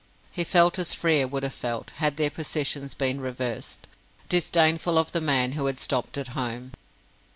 [0.31, 3.85] He felt as Frere would have felt, had their positions been reversed,
[4.29, 6.71] disdainful of the man who had stopped at home.